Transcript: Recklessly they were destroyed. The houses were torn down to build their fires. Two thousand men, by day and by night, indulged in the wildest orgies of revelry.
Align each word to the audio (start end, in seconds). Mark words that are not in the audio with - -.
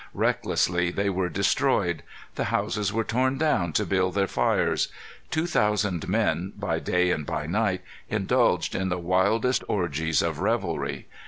Recklessly 0.15 0.89
they 0.89 1.11
were 1.11 1.29
destroyed. 1.29 2.01
The 2.33 2.45
houses 2.45 2.91
were 2.91 3.03
torn 3.03 3.37
down 3.37 3.71
to 3.73 3.85
build 3.85 4.15
their 4.15 4.25
fires. 4.25 4.87
Two 5.29 5.45
thousand 5.45 6.07
men, 6.09 6.53
by 6.57 6.79
day 6.79 7.11
and 7.11 7.23
by 7.23 7.45
night, 7.45 7.83
indulged 8.09 8.73
in 8.73 8.89
the 8.89 8.97
wildest 8.97 9.63
orgies 9.67 10.23
of 10.23 10.39
revelry. 10.39 11.05